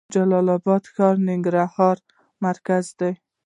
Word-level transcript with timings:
د 0.07 0.11
جلال 0.13 0.47
اباد 0.57 0.83
ښار 0.93 1.15
د 1.19 1.23
ننګرهار 1.29 1.97
مرکز 2.45 2.85
دی 2.99 3.13